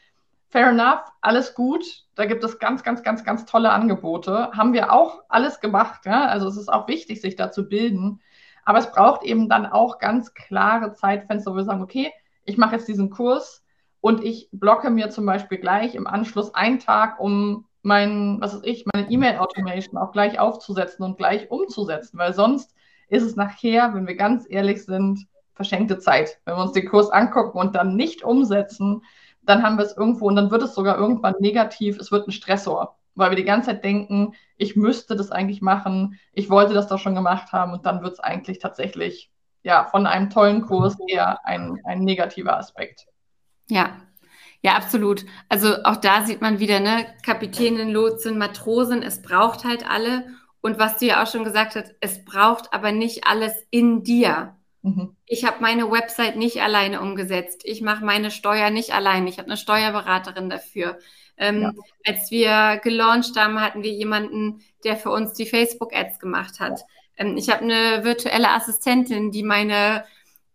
Fair 0.51 0.69
enough, 0.69 1.05
alles 1.23 1.55
gut. 1.55 2.05
Da 2.17 2.27
gibt 2.27 2.45
es 2.45 2.59
ganz, 2.59 2.83
ganz, 2.83 3.03
ganz, 3.03 3.25
ganz 3.25 3.47
tolle 3.47 3.71
Angebote. 3.71 4.51
Haben 4.53 4.75
wir 4.75 4.93
auch 4.93 5.23
alles 5.31 5.61
gemacht. 5.61 6.05
Ja? 6.05 6.27
Also 6.27 6.49
es 6.49 6.59
ist 6.59 6.71
auch 6.71 6.87
wichtig, 6.87 7.23
sich 7.23 7.35
da 7.35 7.51
zu 7.51 7.67
bilden. 7.67 8.21
Aber 8.67 8.79
es 8.79 8.93
braucht 8.93 9.23
eben 9.23 9.49
dann 9.49 9.65
auch 9.65 9.99
ganz 9.99 10.35
klare 10.35 10.93
Zeitfenster, 10.93 11.53
wo 11.53 11.57
wir 11.57 11.65
sagen, 11.65 11.83
okay, 11.83 12.13
ich 12.45 12.59
mache 12.59 12.77
jetzt 12.77 12.89
diesen 12.89 13.11
Kurs 13.11 13.63
und 14.01 14.25
ich 14.25 14.49
blocke 14.53 14.91
mir 14.91 15.11
zum 15.11 15.27
Beispiel 15.27 15.59
gleich 15.59 15.95
im 15.95 16.07
Anschluss 16.07 16.55
einen 16.55 16.79
Tag, 16.79 17.21
um 17.21 17.67
mein, 17.83 18.39
was 18.41 18.55
weiß 18.55 18.63
ich, 18.65 18.85
meine 18.93 19.11
E-Mail-Automation 19.11 19.99
auch 19.99 20.13
gleich 20.13 20.39
aufzusetzen 20.39 21.05
und 21.05 21.17
gleich 21.17 21.51
umzusetzen, 21.51 22.19
weil 22.19 22.35
sonst 22.35 22.75
ist 23.09 23.23
es 23.23 23.37
nachher, 23.37 23.95
wenn 23.95 24.07
wir 24.07 24.17
ganz 24.17 24.47
ehrlich 24.49 24.85
sind, 24.85 25.27
verschenkte 25.55 25.99
Zeit. 25.99 26.41
Wenn 26.45 26.57
wir 26.57 26.63
uns 26.63 26.73
den 26.73 26.89
Kurs 26.89 27.11
angucken 27.11 27.59
und 27.59 27.75
dann 27.75 27.97
nicht 27.97 28.23
umsetzen, 28.23 29.03
dann 29.43 29.63
haben 29.63 29.77
wir 29.77 29.85
es 29.85 29.97
irgendwo 29.97 30.27
und 30.29 30.37
dann 30.37 30.51
wird 30.51 30.63
es 30.63 30.75
sogar 30.75 30.97
irgendwann 30.99 31.35
negativ, 31.41 31.99
es 31.99 32.13
wird 32.13 32.29
ein 32.29 32.33
Stressor, 32.33 32.97
weil 33.15 33.31
wir 33.31 33.37
die 33.37 33.45
ganze 33.45 33.71
Zeit 33.71 33.85
denken, 33.85 34.35
ich 34.57 34.77
müsste 34.77 35.17
das 35.17 35.31
eigentlich 35.31 35.63
machen, 35.63 36.19
ich 36.33 36.51
wollte 36.51 36.75
das 36.75 36.89
doch 36.89 36.99
schon 36.99 37.15
gemacht 37.15 37.53
haben 37.53 37.73
und 37.73 37.87
dann 37.87 38.03
wird 38.03 38.15
es 38.15 38.21
eigentlich 38.21 38.59
tatsächlich 38.59 39.30
ja, 39.63 39.85
von 39.85 40.07
einem 40.07 40.31
tollen 40.31 40.63
Kurs 40.63 40.97
eher 41.09 41.45
ein, 41.45 41.81
ein 41.85 42.01
negativer 42.01 42.57
Aspekt. 42.57 43.07
Ja, 43.69 44.01
ja, 44.63 44.75
absolut. 44.75 45.25
Also 45.49 45.83
auch 45.85 45.97
da 45.97 46.25
sieht 46.25 46.43
man 46.43 46.59
wieder, 46.59 46.81
ne, 46.81 47.07
Kapitänin, 47.25 47.91
Lotsen, 47.91 48.37
Matrosen, 48.37 49.03
es 49.03 49.23
braucht 49.23 49.65
halt 49.65 49.89
alle. 49.89 50.27
Und 50.61 50.79
was 50.79 50.99
du 50.99 51.07
ja 51.07 51.23
auch 51.23 51.27
schon 51.27 51.45
gesagt 51.45 51.77
hast, 51.77 51.95
es 52.01 52.25
braucht 52.25 52.73
aber 52.75 52.93
nicht 52.93 53.27
alles 53.27 53.67
in 53.71 54.03
dir. 54.03 54.57
Mhm. 54.83 55.17
Ich 55.25 55.45
habe 55.45 55.57
meine 55.61 55.91
Website 55.91 56.37
nicht 56.37 56.61
alleine 56.61 57.01
umgesetzt. 57.01 57.63
Ich 57.65 57.81
mache 57.81 58.05
meine 58.05 58.31
Steuer 58.31 58.69
nicht 58.71 58.93
alleine. 58.93 59.31
Ich 59.31 59.39
habe 59.39 59.49
eine 59.49 59.57
Steuerberaterin 59.57 60.51
dafür. 60.51 60.99
Ähm, 61.39 61.63
ja. 61.63 61.73
Als 62.05 62.31
wir 62.31 62.81
gelauncht 62.83 63.39
haben, 63.39 63.61
hatten 63.61 63.83
wir 63.83 63.93
jemanden, 63.93 64.61
der 64.85 64.97
für 64.97 65.11
uns 65.11 65.33
die 65.33 65.47
Facebook-Ads 65.47 66.19
gemacht 66.19 66.61
hat. 66.61 66.83
Ähm, 67.21 67.37
ich 67.37 67.49
habe 67.51 67.63
eine 67.63 68.03
virtuelle 68.03 68.51
Assistentin, 68.51 69.31
die 69.31 69.45
meine, 69.45 70.05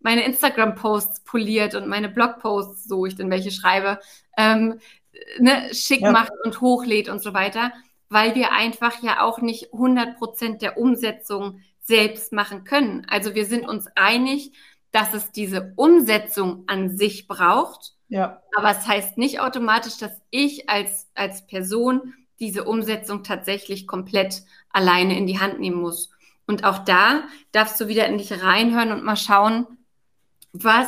meine 0.02 0.26
Instagram-Posts 0.26 1.22
poliert 1.22 1.76
und 1.76 1.88
meine 1.88 2.10
Blog-Posts, 2.10 2.86
so 2.86 3.06
ich 3.06 3.16
denn 3.16 3.30
welche 3.30 3.52
schreibe, 3.52 4.00
ähm, 4.38 4.80
ne, 5.40 5.70
schick 5.74 6.02
ja. 6.02 6.12
macht 6.12 6.34
und 6.44 6.60
hochlädt 6.60 7.08
und 7.08 7.22
so 7.22 7.34
weiter, 7.34 7.72
weil 8.10 8.36
wir 8.36 8.52
einfach 8.52 9.02
ja 9.02 9.22
auch 9.22 9.40
nicht 9.40 9.74
100 9.74 10.18
Prozent 10.18 10.62
der 10.62 10.78
Umsetzung 10.78 11.62
selbst 11.82 12.34
machen 12.34 12.64
können. 12.64 13.06
Also 13.10 13.36
wir 13.36 13.46
sind 13.46 13.68
uns 13.68 13.88
einig, 13.96 14.52
dass 14.92 15.14
es 15.14 15.32
diese 15.32 15.74
Umsetzung 15.76 16.64
an 16.68 16.98
sich 16.98 17.28
braucht. 17.28 17.94
Ja. 18.08 18.42
Aber 18.56 18.72
es 18.72 18.88
heißt 18.88 19.18
nicht 19.18 19.40
automatisch, 19.40 19.98
dass 19.98 20.22
ich 20.30 20.70
als, 20.70 21.10
als 21.16 21.46
Person 21.46 22.14
diese 22.40 22.64
Umsetzung 22.64 23.24
tatsächlich 23.24 23.88
komplett 23.88 24.44
alleine 24.70 25.18
in 25.18 25.28
die 25.28 25.40
Hand 25.40 25.60
nehmen 25.60 25.82
muss. 25.82 26.12
Und 26.48 26.64
auch 26.64 26.80
da 26.80 27.24
darfst 27.52 27.80
du 27.80 27.88
wieder 27.88 28.08
in 28.08 28.18
dich 28.18 28.44
reinhören 28.44 28.92
und 28.92 29.04
mal 29.04 29.16
schauen, 29.16 29.66
was, 30.54 30.88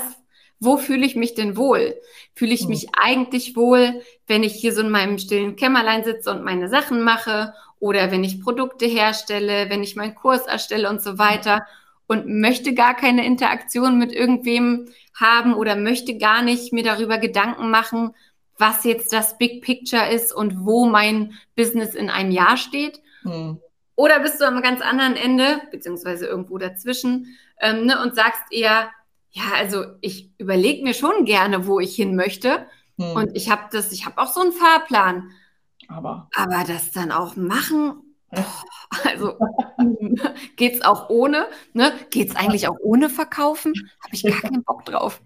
wo 0.59 0.77
fühle 0.77 1.05
ich 1.05 1.15
mich 1.15 1.35
denn 1.35 1.57
wohl? 1.57 1.95
Fühle 2.35 2.53
ich 2.53 2.63
mhm. 2.63 2.69
mich 2.69 2.87
eigentlich 2.99 3.55
wohl, 3.55 4.01
wenn 4.27 4.43
ich 4.43 4.53
hier 4.53 4.73
so 4.73 4.81
in 4.81 4.89
meinem 4.89 5.17
stillen 5.17 5.55
Kämmerlein 5.55 6.03
sitze 6.03 6.31
und 6.31 6.43
meine 6.43 6.69
Sachen 6.69 7.03
mache 7.03 7.53
oder 7.79 8.11
wenn 8.11 8.23
ich 8.23 8.41
Produkte 8.41 8.85
herstelle, 8.85 9.69
wenn 9.69 9.83
ich 9.83 9.95
meinen 9.95 10.15
Kurs 10.15 10.47
erstelle 10.47 10.89
und 10.89 11.01
so 11.01 11.17
weiter 11.17 11.65
und 12.07 12.27
möchte 12.27 12.73
gar 12.73 12.95
keine 12.95 13.25
Interaktion 13.25 13.97
mit 13.97 14.13
irgendwem 14.13 14.87
haben 15.13 15.53
oder 15.53 15.75
möchte 15.75 16.17
gar 16.17 16.41
nicht 16.41 16.73
mir 16.73 16.83
darüber 16.83 17.17
Gedanken 17.17 17.69
machen, 17.69 18.15
was 18.57 18.83
jetzt 18.85 19.13
das 19.13 19.37
Big 19.37 19.61
Picture 19.61 20.09
ist 20.09 20.33
und 20.33 20.65
wo 20.65 20.85
mein 20.85 21.33
Business 21.55 21.93
in 21.93 22.09
einem 22.09 22.31
Jahr 22.31 22.57
steht. 22.57 23.01
Mhm. 23.23 23.59
Oder 23.97 24.19
bist 24.19 24.39
du 24.39 24.45
am 24.45 24.61
ganz 24.61 24.79
anderen 24.81 25.15
Ende, 25.15 25.59
beziehungsweise 25.71 26.27
irgendwo 26.27 26.57
dazwischen, 26.59 27.35
ähm, 27.59 27.87
ne, 27.87 28.01
und 28.01 28.15
sagst 28.15 28.43
eher, 28.51 28.89
Ja, 29.31 29.43
also 29.55 29.83
ich 30.01 30.31
überlege 30.37 30.83
mir 30.83 30.93
schon 30.93 31.25
gerne, 31.25 31.67
wo 31.67 31.79
ich 31.79 31.95
hin 31.95 32.15
möchte. 32.15 32.67
Hm. 32.97 33.11
Und 33.11 33.35
ich 33.35 33.49
habe 33.49 33.63
das, 33.71 33.91
ich 33.91 34.05
habe 34.05 34.21
auch 34.21 34.31
so 34.31 34.39
einen 34.39 34.53
Fahrplan. 34.53 35.31
Aber, 35.89 36.29
aber 36.35 36.63
das 36.65 36.91
dann 36.91 37.11
auch 37.11 37.35
machen, 37.35 38.03
also 39.03 39.37
geht 40.57 40.75
es 40.75 40.81
auch 40.83 41.09
ohne? 41.09 41.47
Ne? 41.73 41.91
Geht 42.11 42.29
es 42.29 42.35
eigentlich 42.35 42.67
auch 42.67 42.77
ohne 42.79 43.09
Verkaufen? 43.09 43.73
Habe 44.03 44.13
ich 44.13 44.23
gar 44.23 44.41
keinen 44.41 44.63
Bock 44.63 44.85
drauf. 44.85 45.21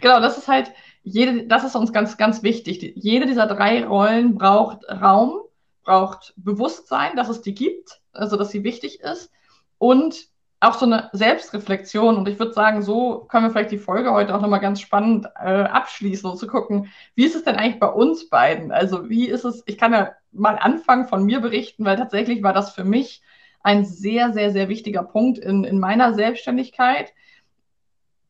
Genau, 0.00 0.20
das 0.20 0.38
ist 0.38 0.48
halt, 0.48 0.70
jede, 1.02 1.46
das 1.46 1.64
ist 1.64 1.74
uns 1.74 1.92
ganz, 1.92 2.16
ganz 2.16 2.42
wichtig. 2.42 2.92
Jede 2.96 3.26
dieser 3.26 3.46
drei 3.46 3.84
Rollen 3.84 4.36
braucht 4.36 4.84
Raum, 4.88 5.40
braucht 5.82 6.32
Bewusstsein, 6.36 7.16
dass 7.16 7.28
es 7.28 7.42
die 7.42 7.54
gibt, 7.54 8.00
also 8.12 8.36
dass 8.36 8.50
sie 8.50 8.64
wichtig 8.64 9.00
ist 9.00 9.30
und 9.78 10.26
auch 10.62 10.74
so 10.74 10.86
eine 10.86 11.10
Selbstreflexion. 11.12 12.16
Und 12.16 12.28
ich 12.28 12.38
würde 12.38 12.52
sagen, 12.52 12.82
so 12.82 13.26
können 13.28 13.46
wir 13.46 13.50
vielleicht 13.50 13.72
die 13.72 13.78
Folge 13.78 14.12
heute 14.12 14.34
auch 14.34 14.40
nochmal 14.40 14.60
ganz 14.60 14.80
spannend 14.80 15.26
äh, 15.42 15.64
abschließen 15.64 16.30
und 16.30 16.36
zu 16.36 16.46
gucken, 16.46 16.88
wie 17.16 17.24
ist 17.24 17.34
es 17.34 17.42
denn 17.42 17.56
eigentlich 17.56 17.80
bei 17.80 17.88
uns 17.88 18.28
beiden? 18.28 18.70
Also 18.70 19.08
wie 19.10 19.26
ist 19.26 19.44
es, 19.44 19.64
ich 19.66 19.76
kann 19.76 19.92
ja 19.92 20.12
mal 20.30 20.54
anfangen 20.54 21.08
von 21.08 21.24
mir 21.24 21.40
berichten, 21.40 21.84
weil 21.84 21.96
tatsächlich 21.96 22.42
war 22.44 22.52
das 22.52 22.72
für 22.72 22.84
mich 22.84 23.22
ein 23.64 23.84
sehr, 23.84 24.32
sehr, 24.32 24.52
sehr 24.52 24.68
wichtiger 24.68 25.02
Punkt 25.02 25.38
in, 25.38 25.64
in 25.64 25.80
meiner 25.80 26.14
Selbstständigkeit, 26.14 27.12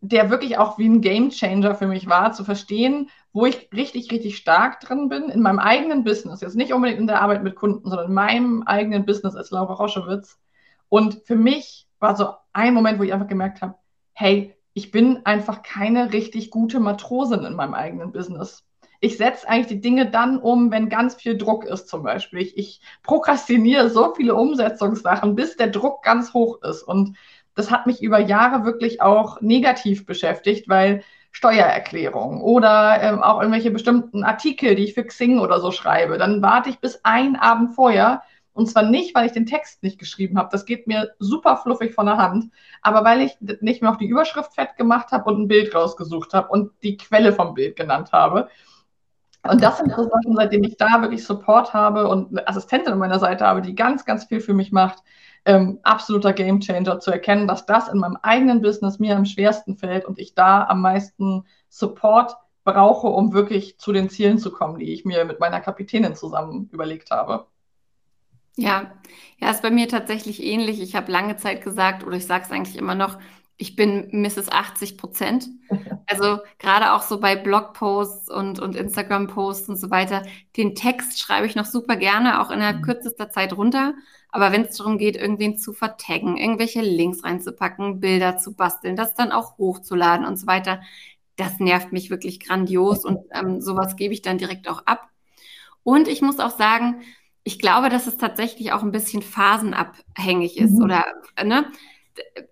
der 0.02 0.30
wirklich 0.30 0.58
auch 0.58 0.78
wie 0.78 0.88
ein 0.88 1.00
Game 1.00 1.30
Changer 1.30 1.76
für 1.76 1.86
mich 1.86 2.08
war, 2.08 2.32
zu 2.32 2.44
verstehen, 2.44 3.08
wo 3.32 3.46
ich 3.46 3.70
richtig, 3.72 4.10
richtig 4.10 4.36
stark 4.36 4.80
drin 4.80 5.08
bin, 5.08 5.28
in 5.28 5.40
meinem 5.40 5.60
eigenen 5.60 6.02
Business, 6.02 6.40
jetzt 6.40 6.56
nicht 6.56 6.72
unbedingt 6.72 6.98
in 6.98 7.06
der 7.06 7.22
Arbeit 7.22 7.44
mit 7.44 7.54
Kunden, 7.54 7.88
sondern 7.88 8.08
in 8.08 8.14
meinem 8.14 8.62
eigenen 8.64 9.06
Business 9.06 9.36
als 9.36 9.52
Laura 9.52 9.74
Roschewitz. 9.74 10.40
Und 10.88 11.22
für 11.24 11.36
mich 11.36 11.86
war 12.00 12.16
so 12.16 12.34
ein 12.52 12.74
Moment, 12.74 12.98
wo 12.98 13.04
ich 13.04 13.12
einfach 13.12 13.28
gemerkt 13.28 13.62
habe, 13.62 13.76
hey, 14.12 14.56
ich 14.74 14.90
bin 14.90 15.24
einfach 15.24 15.62
keine 15.62 16.12
richtig 16.12 16.50
gute 16.50 16.80
Matrosin 16.80 17.44
in 17.44 17.54
meinem 17.54 17.74
eigenen 17.74 18.10
Business. 18.10 18.64
Ich 18.98 19.16
setze 19.16 19.48
eigentlich 19.48 19.68
die 19.68 19.80
Dinge 19.80 20.10
dann 20.10 20.38
um, 20.38 20.72
wenn 20.72 20.88
ganz 20.88 21.14
viel 21.14 21.38
Druck 21.38 21.64
ist 21.64 21.88
zum 21.88 22.02
Beispiel. 22.02 22.40
Ich, 22.40 22.56
ich 22.56 22.80
prokrastiniere 23.04 23.88
so 23.88 24.14
viele 24.14 24.34
Umsetzungssachen, 24.34 25.36
bis 25.36 25.56
der 25.56 25.68
Druck 25.68 26.02
ganz 26.02 26.34
hoch 26.34 26.60
ist. 26.62 26.82
Und 26.82 27.16
das 27.54 27.70
hat 27.70 27.86
mich 27.86 28.02
über 28.02 28.18
Jahre 28.18 28.64
wirklich 28.64 29.02
auch 29.02 29.40
negativ 29.40 30.06
beschäftigt, 30.06 30.68
weil 30.68 31.02
Steuererklärung 31.32 32.42
oder 32.42 33.00
ähm, 33.02 33.22
auch 33.22 33.40
irgendwelche 33.40 33.70
bestimmten 33.70 34.22
Artikel, 34.22 34.74
die 34.74 34.84
ich 34.84 34.94
für 34.94 35.04
Xing 35.04 35.38
oder 35.38 35.60
so 35.60 35.72
schreibe, 35.72 36.18
dann 36.18 36.42
warte 36.42 36.68
ich 36.68 36.78
bis 36.78 37.00
einen 37.04 37.36
Abend 37.36 37.74
vorher. 37.74 38.22
Und 38.54 38.68
zwar 38.68 38.82
nicht, 38.82 39.14
weil 39.14 39.24
ich 39.24 39.32
den 39.32 39.46
Text 39.46 39.82
nicht 39.82 39.98
geschrieben 39.98 40.38
habe, 40.38 40.50
das 40.52 40.66
geht 40.66 40.86
mir 40.86 41.12
super 41.18 41.56
fluffig 41.56 41.94
von 41.94 42.04
der 42.04 42.18
Hand, 42.18 42.50
aber 42.82 43.02
weil 43.02 43.22
ich 43.22 43.38
nicht 43.40 43.80
mehr 43.80 43.90
auf 43.90 43.96
die 43.96 44.06
Überschrift 44.06 44.54
fett 44.54 44.76
gemacht 44.76 45.10
habe 45.10 45.30
und 45.30 45.40
ein 45.40 45.48
Bild 45.48 45.74
rausgesucht 45.74 46.34
habe 46.34 46.48
und 46.48 46.70
die 46.82 46.98
Quelle 46.98 47.32
vom 47.32 47.54
Bild 47.54 47.76
genannt 47.76 48.12
habe. 48.12 48.48
Und 49.42 49.62
das 49.62 49.78
sind 49.78 49.90
so 49.90 50.04
Sachen, 50.04 50.36
seitdem 50.36 50.62
ich 50.64 50.76
da 50.76 51.00
wirklich 51.00 51.24
Support 51.24 51.72
habe 51.72 52.08
und 52.08 52.30
eine 52.30 52.46
Assistentin 52.46 52.92
an 52.92 52.98
meiner 52.98 53.18
Seite 53.18 53.46
habe, 53.46 53.62
die 53.62 53.74
ganz, 53.74 54.04
ganz 54.04 54.24
viel 54.24 54.40
für 54.40 54.54
mich 54.54 54.70
macht, 54.70 55.02
ähm, 55.44 55.80
absoluter 55.82 56.32
Gamechanger 56.32 57.00
zu 57.00 57.10
erkennen, 57.10 57.48
dass 57.48 57.66
das 57.66 57.88
in 57.88 57.98
meinem 57.98 58.16
eigenen 58.22 58.62
Business 58.62 58.98
mir 58.98 59.16
am 59.16 59.24
schwersten 59.24 59.76
fällt 59.76 60.04
und 60.04 60.18
ich 60.18 60.34
da 60.34 60.64
am 60.64 60.80
meisten 60.80 61.44
Support 61.68 62.36
brauche, 62.64 63.08
um 63.08 63.32
wirklich 63.32 63.78
zu 63.78 63.92
den 63.92 64.08
Zielen 64.08 64.38
zu 64.38 64.52
kommen, 64.52 64.78
die 64.78 64.92
ich 64.92 65.04
mir 65.04 65.24
mit 65.24 65.40
meiner 65.40 65.60
Kapitänin 65.60 66.14
zusammen 66.14 66.68
überlegt 66.72 67.10
habe. 67.10 67.46
Ja, 68.56 68.92
ja, 69.38 69.50
ist 69.50 69.62
bei 69.62 69.70
mir 69.70 69.88
tatsächlich 69.88 70.42
ähnlich. 70.42 70.80
Ich 70.80 70.94
habe 70.94 71.10
lange 71.10 71.36
Zeit 71.36 71.62
gesagt, 71.64 72.04
oder 72.04 72.16
ich 72.16 72.26
sage 72.26 72.44
es 72.44 72.52
eigentlich 72.52 72.76
immer 72.76 72.94
noch, 72.94 73.18
ich 73.56 73.76
bin 73.76 74.08
Mrs. 74.12 74.50
80 74.50 74.98
Prozent. 74.98 75.48
Also 76.06 76.40
gerade 76.58 76.92
auch 76.92 77.00
so 77.00 77.20
bei 77.20 77.36
Blogposts 77.36 78.28
und, 78.28 78.60
und 78.60 78.76
Instagram-Posts 78.76 79.70
und 79.70 79.76
so 79.76 79.90
weiter. 79.90 80.22
Den 80.58 80.74
Text 80.74 81.18
schreibe 81.18 81.46
ich 81.46 81.54
noch 81.54 81.64
super 81.64 81.96
gerne, 81.96 82.42
auch 82.42 82.50
innerhalb 82.50 82.78
mhm. 82.78 82.82
kürzester 82.82 83.30
Zeit 83.30 83.56
runter. 83.56 83.94
Aber 84.32 84.50
wenn 84.50 84.62
es 84.62 84.78
darum 84.78 84.98
geht, 84.98 85.16
irgendwen 85.16 85.58
zu 85.58 85.72
vertaggen, 85.74 86.38
irgendwelche 86.38 86.80
Links 86.80 87.22
reinzupacken, 87.22 88.00
Bilder 88.00 88.38
zu 88.38 88.54
basteln, 88.54 88.96
das 88.96 89.14
dann 89.14 89.30
auch 89.30 89.58
hochzuladen 89.58 90.26
und 90.26 90.36
so 90.36 90.46
weiter, 90.46 90.80
das 91.36 91.60
nervt 91.60 91.92
mich 91.92 92.10
wirklich 92.10 92.40
grandios 92.40 93.04
und 93.04 93.20
ähm, 93.32 93.60
sowas 93.60 93.96
gebe 93.96 94.14
ich 94.14 94.22
dann 94.22 94.38
direkt 94.38 94.68
auch 94.68 94.86
ab. 94.86 95.08
Und 95.84 96.08
ich 96.08 96.22
muss 96.22 96.38
auch 96.38 96.56
sagen, 96.56 97.02
ich 97.44 97.58
glaube, 97.58 97.88
dass 97.88 98.06
es 98.06 98.16
tatsächlich 98.16 98.72
auch 98.72 98.82
ein 98.82 98.92
bisschen 98.92 99.22
phasenabhängig 99.22 100.58
ist 100.58 100.72
mhm. 100.72 100.84
oder, 100.84 101.04
ne? 101.44 101.66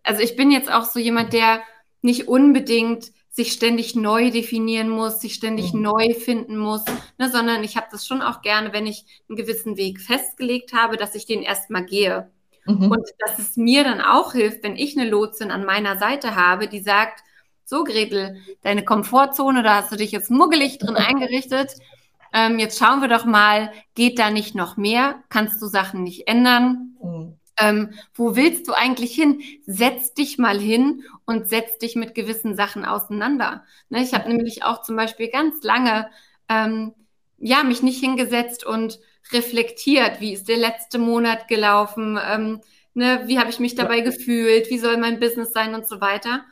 also 0.03 0.23
ich 0.23 0.37
bin 0.37 0.51
jetzt 0.51 0.71
auch 0.71 0.85
so 0.85 0.99
jemand, 0.99 1.33
der 1.33 1.63
nicht 2.03 2.29
unbedingt 2.29 3.13
sich 3.41 3.53
ständig 3.53 3.95
neu 3.95 4.31
definieren 4.31 4.91
muss, 4.91 5.21
sich 5.21 5.33
ständig 5.33 5.73
mhm. 5.73 5.81
neu 5.81 6.13
finden 6.13 6.59
muss, 6.59 6.85
ne, 7.17 7.31
sondern 7.31 7.65
ich 7.65 7.75
habe 7.75 7.87
das 7.91 8.07
schon 8.07 8.21
auch 8.21 8.43
gerne, 8.43 8.75
wenn 8.75 8.87
ich 8.87 9.07
einen 9.29 9.37
gewissen 9.37 9.79
Weg 9.79 9.99
festgelegt 9.99 10.75
habe, 10.75 10.99
dass 10.99 11.15
ich 11.15 11.25
den 11.25 11.43
erstmal 11.43 11.87
gehe. 11.87 12.31
Mhm. 12.67 12.91
Und 12.91 13.09
dass 13.19 13.39
es 13.39 13.57
mir 13.57 13.83
dann 13.83 14.03
auch 14.03 14.33
hilft, 14.33 14.63
wenn 14.63 14.77
ich 14.77 14.99
eine 14.99 15.09
Lotsin 15.09 15.51
an 15.51 15.65
meiner 15.65 15.97
Seite 15.97 16.37
habe, 16.37 16.69
die 16.69 16.81
sagt, 16.81 17.23
so 17.65 17.85
Gretel, 17.85 18.37
deine 18.61 18.85
Komfortzone, 18.85 19.63
da 19.63 19.77
hast 19.77 19.91
du 19.91 19.97
dich 19.97 20.13
jetzt 20.13 20.31
muggelig 20.31 20.77
drin 20.77 20.97
eingerichtet. 20.97 21.73
Ähm, 22.35 22.59
jetzt 22.59 22.79
schauen 22.79 23.01
wir 23.01 23.09
doch 23.09 23.25
mal, 23.25 23.73
geht 23.95 24.19
da 24.19 24.31
nicht 24.31 24.55
noch 24.55 24.77
mehr? 24.77 25.23
Kannst 25.31 25.63
du 25.63 25.67
Sachen 25.67 26.03
nicht 26.03 26.29
ändern? 26.29 26.95
Mhm. 27.03 27.40
Ähm, 27.61 27.91
wo 28.15 28.37
willst 28.37 28.69
du 28.69 28.73
eigentlich 28.73 29.15
hin? 29.15 29.43
Setz 29.67 30.15
dich 30.15 30.39
mal 30.39 30.59
hin 30.59 31.05
und 31.27 31.49
setz 31.49 31.79
dich 31.79 31.97
mit 31.97 32.15
gewissen 32.15 32.57
Sachen 32.57 32.85
auseinander. 32.85 33.65
Ne, 33.89 34.03
ich 34.03 34.15
habe 34.15 34.29
nämlich 34.29 34.65
auch 34.65 34.83
zum 34.83 34.97
Beispiel 34.97 35.29
ganz 35.29 35.63
lange 35.63 36.11
ähm, 36.49 36.95
ja 37.39 37.63
mich 37.63 37.83
nicht 37.83 38.01
hingesetzt 38.01 38.65
und 38.65 38.99
reflektiert, 39.33 40.21
wie 40.21 40.33
ist 40.33 40.49
der 40.49 40.57
letzte 40.57 40.99
Monat 40.99 41.49
gelaufen, 41.49 42.19
ähm, 42.23 42.61
ne, 42.95 43.23
wie 43.27 43.39
habe 43.39 43.51
ich 43.51 43.61
mich 43.61 43.75
dabei 43.75 44.01
gefühlt, 44.01 44.71
wie 44.71 44.79
soll 44.79 44.97
mein 44.97 45.21
Business 45.21 45.53
sein 45.53 45.75
und 45.75 45.87
so 45.87 46.01
weiter. 46.01 46.45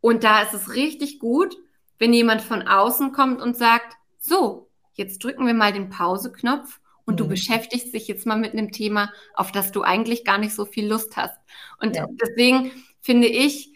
Und 0.00 0.24
da 0.24 0.42
ist 0.42 0.54
es 0.54 0.74
richtig 0.74 1.18
gut, 1.18 1.56
wenn 1.98 2.12
jemand 2.12 2.42
von 2.42 2.66
außen 2.66 3.12
kommt 3.12 3.40
und 3.40 3.56
sagt, 3.56 3.96
so, 4.18 4.68
jetzt 4.94 5.22
drücken 5.22 5.46
wir 5.46 5.54
mal 5.54 5.72
den 5.72 5.88
Pause-Knopf 5.88 6.80
und 7.06 7.14
mhm. 7.14 7.18
du 7.18 7.28
beschäftigst 7.28 7.94
dich 7.94 8.06
jetzt 8.08 8.26
mal 8.26 8.36
mit 8.36 8.52
einem 8.52 8.72
Thema, 8.72 9.12
auf 9.34 9.52
das 9.52 9.72
du 9.72 9.82
eigentlich 9.82 10.24
gar 10.24 10.38
nicht 10.38 10.54
so 10.54 10.66
viel 10.66 10.86
Lust 10.86 11.16
hast. 11.16 11.38
Und 11.80 11.96
ja. 11.96 12.06
deswegen 12.10 12.70
finde 13.00 13.28
ich, 13.28 13.72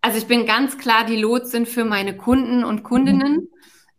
also 0.00 0.16
ich 0.16 0.26
bin 0.26 0.46
ganz 0.46 0.78
klar 0.78 1.04
die 1.04 1.16
Lotsin 1.16 1.66
für 1.66 1.84
meine 1.84 2.16
Kunden 2.16 2.64
und 2.64 2.82
Kundinnen, 2.82 3.34
mhm. 3.34 3.48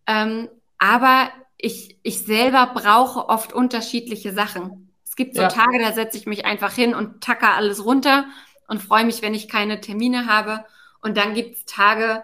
ähm, 0.07 0.49
aber 0.77 1.29
ich, 1.57 1.97
ich 2.03 2.19
selber 2.19 2.71
brauche 2.73 3.29
oft 3.29 3.53
unterschiedliche 3.53 4.33
Sachen. 4.33 4.91
Es 5.05 5.15
gibt 5.15 5.35
so 5.35 5.43
ja. 5.43 5.47
Tage, 5.47 5.79
da 5.79 5.93
setze 5.93 6.17
ich 6.17 6.25
mich 6.25 6.43
einfach 6.43 6.73
hin 6.73 6.93
und 6.93 7.21
tacker 7.21 7.53
alles 7.53 7.85
runter 7.85 8.25
und 8.67 8.81
freue 8.81 9.05
mich, 9.05 9.21
wenn 9.21 9.33
ich 9.33 9.47
keine 9.47 9.79
Termine 9.79 10.27
habe. 10.27 10.65
Und 11.01 11.15
dann 11.15 11.33
gibt 11.33 11.55
es 11.55 11.65
Tage, 11.65 12.23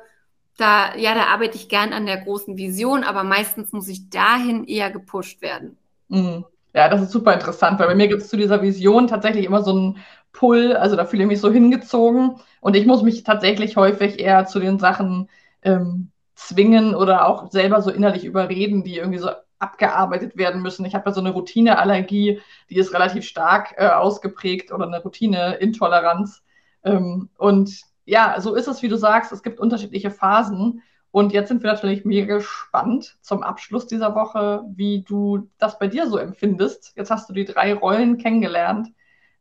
da, 0.58 0.96
ja, 0.96 1.14
da 1.14 1.28
arbeite 1.28 1.56
ich 1.56 1.70
gern 1.70 1.94
an 1.94 2.06
der 2.06 2.18
großen 2.18 2.58
Vision, 2.58 3.04
aber 3.04 3.24
meistens 3.24 3.72
muss 3.72 3.88
ich 3.88 4.10
dahin 4.10 4.66
eher 4.66 4.92
gepusht 4.92 5.42
werden. 5.42 5.78
Mhm. 6.10 6.46
Ja, 6.74 6.88
das 6.90 7.02
ist 7.02 7.12
super 7.12 7.34
interessant, 7.34 7.80
weil 7.80 7.88
bei 7.88 7.96
mir 7.96 8.08
gibt 8.08 8.22
es 8.22 8.30
zu 8.30 8.38
dieser 8.38 8.62
Vision 8.62 9.08
tatsächlich 9.08 9.46
immer 9.46 9.64
so 9.64 9.72
einen 9.72 9.98
Pull, 10.32 10.76
also 10.76 10.96
da 10.96 11.06
fühle 11.06 11.24
ich 11.24 11.28
mich 11.28 11.42
so 11.42 11.52
hingezogen 11.52 12.36
und 12.62 12.76
ich 12.76 12.86
muss 12.86 13.02
mich 13.02 13.24
tatsächlich 13.24 13.76
häufig 13.78 14.20
eher 14.20 14.46
zu 14.46 14.60
den 14.60 14.78
Sachen 14.78 15.30
ähm, 15.64 16.12
zwingen 16.36 16.94
oder 16.96 17.28
auch 17.28 17.52
selber 17.52 17.82
so 17.82 17.90
innerlich 17.90 18.24
überreden, 18.26 18.84
die 18.84 18.98
irgendwie 18.98 19.18
so 19.20 19.30
abgearbeitet 19.58 20.38
werden 20.38 20.62
müssen. 20.62 20.86
Ich 20.86 20.94
habe 20.96 21.10
ja 21.10 21.14
so 21.14 21.20
eine 21.22 21.32
Routineallergie, 21.32 22.40
die 22.70 22.76
ist 22.78 22.94
relativ 22.94 23.26
stark 23.26 23.74
äh, 23.78 23.88
ausgeprägt 23.88 24.72
oder 24.72 24.86
eine 24.86 25.02
Routineintoleranz. 25.02 26.44
Ähm, 26.84 27.30
und 27.38 27.82
ja, 28.06 28.40
so 28.40 28.56
ist 28.56 28.68
es, 28.68 28.82
wie 28.84 28.88
du 28.88 28.96
sagst, 28.98 29.32
es 29.32 29.44
gibt 29.44 29.60
unterschiedliche 29.60 30.12
Phasen. 30.12 30.82
Und 31.12 31.34
jetzt 31.34 31.48
sind 31.48 31.64
wir 31.64 31.72
natürlich 31.72 32.06
mega 32.06 32.36
gespannt 32.36 33.18
zum 33.22 33.42
Abschluss 33.42 33.88
dieser 33.88 34.14
Woche, 34.14 34.64
wie 34.76 35.02
du 35.02 35.50
das 35.58 35.80
bei 35.80 35.88
dir 35.88 36.08
so 36.08 36.18
empfindest. 36.18 36.94
Jetzt 36.96 37.10
hast 37.10 37.28
du 37.30 37.34
die 37.34 37.46
drei 37.46 37.74
Rollen 37.74 38.18
kennengelernt. 38.18 38.90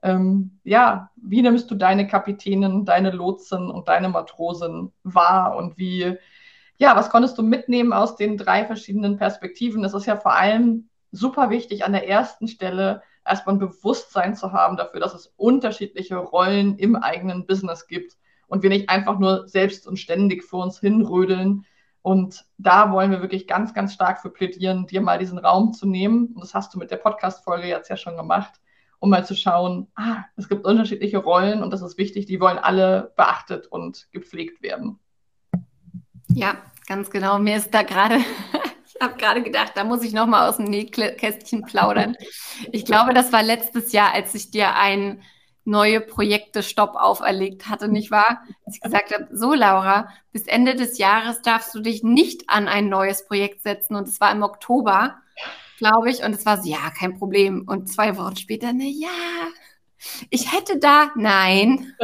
Ähm, 0.02 0.58
ja, 0.64 1.10
wie 1.16 1.42
nimmst 1.42 1.70
du 1.70 1.74
deine 1.74 2.06
Kapitänin, 2.06 2.84
deine 2.84 3.10
Lotsen 3.10 3.70
und 3.70 3.88
deine 3.88 4.08
Matrosen 4.08 4.92
wahr 5.02 5.56
und 5.56 5.76
wie, 5.76 6.16
ja, 6.78 6.96
was 6.96 7.10
konntest 7.10 7.36
du 7.36 7.42
mitnehmen 7.42 7.92
aus 7.92 8.16
den 8.16 8.38
drei 8.38 8.64
verschiedenen 8.64 9.16
Perspektiven? 9.18 9.84
Es 9.84 9.94
ist 9.94 10.06
ja 10.06 10.16
vor 10.16 10.34
allem 10.34 10.88
super 11.10 11.50
wichtig, 11.50 11.84
an 11.84 11.92
der 11.92 12.08
ersten 12.08 12.48
Stelle 12.48 13.02
erstmal 13.26 13.56
ein 13.56 13.58
Bewusstsein 13.58 14.36
zu 14.36 14.52
haben 14.52 14.76
dafür, 14.76 15.00
dass 15.00 15.14
es 15.14 15.34
unterschiedliche 15.36 16.16
Rollen 16.16 16.78
im 16.78 16.96
eigenen 16.96 17.46
Business 17.46 17.86
gibt 17.88 18.16
und 18.48 18.62
wir 18.62 18.70
nicht 18.70 18.88
einfach 18.88 19.18
nur 19.18 19.46
selbst 19.46 19.86
und 19.86 19.98
ständig 19.98 20.42
vor 20.42 20.64
uns 20.64 20.80
hinrödeln. 20.80 21.64
Und 22.02 22.46
da 22.56 22.90
wollen 22.90 23.10
wir 23.10 23.20
wirklich 23.20 23.46
ganz, 23.46 23.74
ganz 23.74 23.92
stark 23.92 24.20
für 24.20 24.30
plädieren, 24.30 24.86
dir 24.86 25.00
mal 25.00 25.18
diesen 25.18 25.38
Raum 25.38 25.72
zu 25.72 25.86
nehmen. 25.86 26.28
Und 26.34 26.42
das 26.42 26.54
hast 26.54 26.74
du 26.74 26.78
mit 26.78 26.90
der 26.90 26.96
Podcast-Folge 26.96 27.68
jetzt 27.68 27.90
ja 27.90 27.96
schon 27.96 28.16
gemacht, 28.16 28.54
um 28.98 29.10
mal 29.10 29.24
zu 29.24 29.36
schauen, 29.36 29.88
ah, 29.94 30.24
es 30.36 30.48
gibt 30.48 30.64
unterschiedliche 30.64 31.18
Rollen 31.18 31.62
und 31.62 31.70
das 31.70 31.82
ist 31.82 31.98
wichtig, 31.98 32.26
die 32.26 32.40
wollen 32.40 32.58
alle 32.58 33.12
beachtet 33.16 33.66
und 33.66 34.08
gepflegt 34.10 34.62
werden. 34.62 34.98
Ja, 36.28 36.56
ganz 36.86 37.10
genau. 37.10 37.38
Mir 37.38 37.56
ist 37.56 37.72
da 37.74 37.82
gerade, 37.82 38.16
ich 38.86 38.96
habe 39.00 39.16
gerade 39.16 39.42
gedacht, 39.42 39.72
da 39.74 39.84
muss 39.84 40.02
ich 40.02 40.14
noch 40.14 40.26
mal 40.26 40.48
aus 40.48 40.56
dem 40.56 40.66
Nähkästchen 40.66 41.64
plaudern. 41.64 42.16
Ich 42.72 42.86
glaube, 42.86 43.12
das 43.12 43.32
war 43.32 43.42
letztes 43.42 43.92
Jahr, 43.92 44.14
als 44.14 44.34
ich 44.34 44.50
dir 44.50 44.74
ein 44.74 45.22
neue 45.68 46.00
Projekte 46.00 46.62
Stopp 46.62 46.96
auferlegt 46.96 47.68
hatte, 47.68 47.88
nicht 47.88 48.10
wahr? 48.10 48.42
Als 48.66 48.76
ich 48.76 48.80
gesagt 48.80 49.14
habe, 49.14 49.28
so 49.30 49.54
Laura, 49.54 50.08
bis 50.32 50.46
Ende 50.46 50.74
des 50.74 50.98
Jahres 50.98 51.42
darfst 51.42 51.74
du 51.74 51.80
dich 51.80 52.02
nicht 52.02 52.48
an 52.48 52.66
ein 52.66 52.88
neues 52.88 53.26
Projekt 53.26 53.62
setzen. 53.62 53.94
Und 53.94 54.08
es 54.08 54.20
war 54.20 54.32
im 54.32 54.42
Oktober, 54.42 55.16
glaube 55.78 56.10
ich. 56.10 56.24
Und 56.24 56.34
es 56.34 56.44
war 56.44 56.60
so, 56.60 56.68
ja, 56.68 56.90
kein 56.90 57.18
Problem. 57.18 57.64
Und 57.68 57.88
zwei 57.88 58.16
Wochen 58.16 58.36
später, 58.36 58.72
na 58.72 58.84
ja, 58.84 59.08
ich 60.30 60.52
hätte 60.52 60.78
da, 60.78 61.10
nein. 61.16 61.94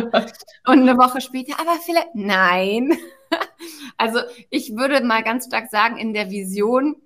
Und 0.66 0.80
eine 0.80 0.96
Woche 0.96 1.20
später, 1.20 1.58
aber 1.60 1.76
vielleicht, 1.84 2.14
nein. 2.14 2.96
Also 3.96 4.20
ich 4.50 4.76
würde 4.76 5.04
mal 5.04 5.24
ganz 5.24 5.46
stark 5.46 5.68
sagen, 5.68 5.96
in 5.96 6.14
der 6.14 6.30
Vision 6.30 6.96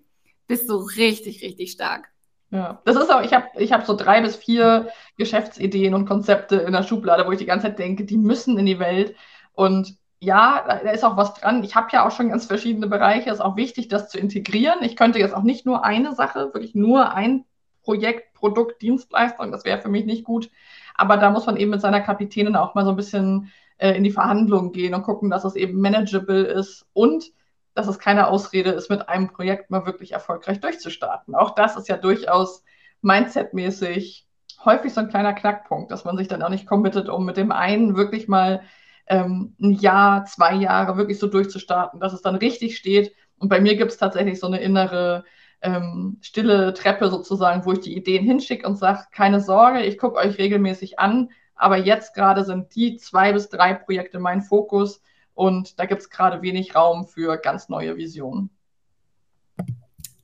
bist 0.46 0.68
du 0.68 0.76
richtig, 0.76 1.42
richtig 1.42 1.72
stark. 1.72 2.10
Ja, 2.50 2.80
das 2.84 2.96
ist 2.96 3.12
auch, 3.12 3.22
ich 3.22 3.34
habe 3.34 3.46
ich 3.56 3.72
hab 3.72 3.84
so 3.84 3.94
drei 3.94 4.22
bis 4.22 4.36
vier 4.36 4.88
Geschäftsideen 5.16 5.94
und 5.94 6.06
Konzepte 6.06 6.56
in 6.56 6.72
der 6.72 6.82
Schublade, 6.82 7.26
wo 7.26 7.32
ich 7.32 7.38
die 7.38 7.46
ganze 7.46 7.66
Zeit 7.66 7.78
denke, 7.78 8.04
die 8.04 8.16
müssen 8.16 8.58
in 8.58 8.64
die 8.64 8.78
Welt. 8.78 9.14
Und 9.52 9.96
ja, 10.20 10.64
da 10.66 10.90
ist 10.90 11.04
auch 11.04 11.16
was 11.16 11.34
dran. 11.34 11.62
Ich 11.62 11.76
habe 11.76 11.88
ja 11.92 12.06
auch 12.06 12.10
schon 12.10 12.30
ganz 12.30 12.46
verschiedene 12.46 12.86
Bereiche. 12.86 13.28
Es 13.28 13.36
ist 13.36 13.44
auch 13.44 13.56
wichtig, 13.56 13.88
das 13.88 14.08
zu 14.08 14.18
integrieren. 14.18 14.82
Ich 14.82 14.96
könnte 14.96 15.18
jetzt 15.18 15.34
auch 15.34 15.42
nicht 15.42 15.66
nur 15.66 15.84
eine 15.84 16.14
Sache, 16.14 16.54
wirklich 16.54 16.74
nur 16.74 17.12
ein 17.12 17.44
Projekt, 17.82 18.34
Produkt, 18.34 18.82
Dienstleistung, 18.82 19.50
das 19.50 19.64
wäre 19.64 19.80
für 19.80 19.88
mich 19.88 20.04
nicht 20.04 20.24
gut. 20.24 20.50
Aber 20.94 21.16
da 21.16 21.30
muss 21.30 21.46
man 21.46 21.56
eben 21.56 21.70
mit 21.70 21.80
seiner 21.80 22.00
Kapitänin 22.00 22.56
auch 22.56 22.74
mal 22.74 22.84
so 22.84 22.90
ein 22.90 22.96
bisschen 22.96 23.50
äh, 23.78 23.92
in 23.96 24.04
die 24.04 24.10
Verhandlungen 24.10 24.72
gehen 24.72 24.94
und 24.94 25.02
gucken, 25.02 25.30
dass 25.30 25.44
es 25.44 25.56
eben 25.56 25.80
manageable 25.80 26.44
ist 26.44 26.86
und 26.92 27.32
dass 27.74 27.88
es 27.88 27.98
keine 27.98 28.28
Ausrede 28.28 28.70
ist, 28.70 28.90
mit 28.90 29.08
einem 29.08 29.28
Projekt 29.28 29.70
mal 29.70 29.86
wirklich 29.86 30.12
erfolgreich 30.12 30.60
durchzustarten. 30.60 31.34
Auch 31.34 31.54
das 31.54 31.76
ist 31.76 31.88
ja 31.88 31.96
durchaus 31.96 32.64
mindsetmäßig 33.02 34.26
häufig 34.64 34.92
so 34.92 35.00
ein 35.00 35.08
kleiner 35.08 35.32
Knackpunkt, 35.32 35.90
dass 35.90 36.04
man 36.04 36.16
sich 36.16 36.28
dann 36.28 36.42
auch 36.42 36.48
nicht 36.48 36.66
committet, 36.66 37.08
um 37.08 37.24
mit 37.24 37.36
dem 37.36 37.52
einen 37.52 37.96
wirklich 37.96 38.28
mal 38.28 38.62
ähm, 39.06 39.54
ein 39.60 39.72
Jahr, 39.72 40.24
zwei 40.24 40.54
Jahre 40.54 40.96
wirklich 40.96 41.18
so 41.18 41.26
durchzustarten, 41.26 42.00
dass 42.00 42.12
es 42.12 42.22
dann 42.22 42.34
richtig 42.34 42.76
steht. 42.76 43.14
Und 43.38 43.48
bei 43.48 43.60
mir 43.60 43.76
gibt 43.76 43.92
es 43.92 43.98
tatsächlich 43.98 44.40
so 44.40 44.46
eine 44.46 44.60
innere 44.60 45.24
ähm, 45.60 46.18
stille 46.20 46.74
Treppe 46.74 47.08
sozusagen, 47.10 47.64
wo 47.64 47.72
ich 47.72 47.80
die 47.80 47.96
Ideen 47.96 48.24
hinschicke 48.24 48.66
und 48.66 48.76
sage, 48.76 49.04
keine 49.12 49.40
Sorge, 49.40 49.82
ich 49.82 49.98
gucke 49.98 50.18
euch 50.18 50.38
regelmäßig 50.38 50.98
an, 50.98 51.30
aber 51.54 51.76
jetzt 51.76 52.14
gerade 52.14 52.44
sind 52.44 52.74
die 52.74 52.96
zwei 52.96 53.32
bis 53.32 53.48
drei 53.48 53.74
Projekte 53.74 54.20
mein 54.20 54.42
Fokus 54.42 55.02
und 55.38 55.78
da 55.78 55.86
gibt 55.86 56.02
es 56.02 56.10
gerade 56.10 56.42
wenig 56.42 56.74
Raum 56.74 57.06
für 57.06 57.36
ganz 57.36 57.68
neue 57.68 57.96
Visionen. 57.96 58.50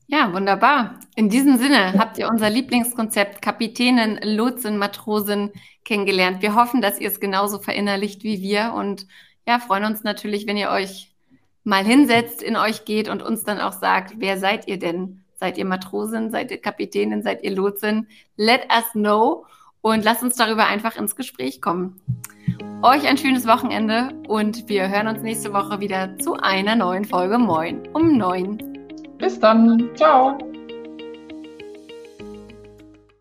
Ja, 0.09 0.33
wunderbar. 0.33 0.99
In 1.15 1.29
diesem 1.29 1.57
Sinne 1.57 1.93
habt 1.97 2.19
ihr 2.19 2.29
unser 2.29 2.51
Lieblingskonzept 2.51 3.41
Kapitänin, 3.41 4.19
Lotsin, 4.25 4.77
Matrosin 4.77 5.53
kennengelernt. 5.85 6.43
Wir 6.43 6.57
hoffen, 6.57 6.83
dass 6.83 6.99
ihr 6.99 7.09
es 7.09 7.21
genauso 7.21 7.61
verinnerlicht 7.61 8.25
wie 8.25 8.43
wir 8.43 8.75
und 8.75 9.07
ja, 9.47 9.61
freuen 9.61 9.85
uns 9.85 10.03
natürlich, 10.03 10.49
wenn 10.49 10.57
ihr 10.57 10.71
euch 10.71 11.15
mal 11.63 11.85
hinsetzt, 11.85 12.43
in 12.43 12.57
euch 12.57 12.85
geht 12.85 13.09
und 13.09 13.23
uns 13.23 13.45
dann 13.45 13.61
auch 13.61 13.73
sagt, 13.73 14.15
wer 14.17 14.37
seid 14.37 14.67
ihr 14.67 14.81
denn? 14.81 15.23
Seid 15.37 15.59
ihr 15.59 15.65
Matrosin? 15.65 16.33
Seid 16.33 16.51
ihr 16.51 16.61
Kapitänin? 16.61 17.23
Seid 17.23 17.45
ihr 17.45 17.53
Lotsin? 17.53 18.09
Let 18.37 18.67
us 18.69 18.91
know 18.95 19.47
und 19.85 20.03
lasst 20.03 20.23
uns 20.23 20.35
darüber 20.35 20.67
einfach 20.67 20.97
ins 20.97 21.15
Gespräch 21.15 21.61
kommen. 21.61 22.01
Euch 22.83 23.07
ein 23.07 23.19
schönes 23.19 23.47
Wochenende 23.47 24.15
und 24.27 24.67
wir 24.69 24.89
hören 24.89 25.09
uns 25.09 25.23
nächste 25.23 25.53
Woche 25.53 25.79
wieder 25.79 26.19
zu 26.19 26.35
einer 26.35 26.75
neuen 26.75 27.05
Folge 27.05 27.39
Moin 27.39 27.87
um 27.93 28.17
neun. 28.17 28.59
Bis 29.19 29.39
dann. 29.39 29.91
Ciao. 29.95 30.39